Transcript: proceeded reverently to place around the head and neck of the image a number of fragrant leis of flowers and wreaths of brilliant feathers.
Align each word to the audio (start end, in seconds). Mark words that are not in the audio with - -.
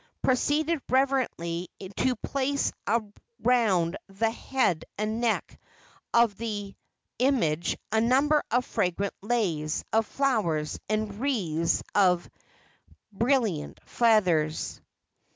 proceeded 0.23 0.81
reverently 0.89 1.69
to 1.95 2.15
place 2.15 2.71
around 3.45 3.97
the 4.07 4.31
head 4.31 4.83
and 4.97 5.21
neck 5.21 5.61
of 6.11 6.35
the 6.37 6.75
image 7.19 7.77
a 7.91 8.01
number 8.01 8.41
of 8.49 8.65
fragrant 8.65 9.13
leis 9.21 9.83
of 9.93 10.03
flowers 10.07 10.79
and 10.89 11.19
wreaths 11.21 11.83
of 11.93 12.27
brilliant 13.13 13.79
feathers. 13.85 14.81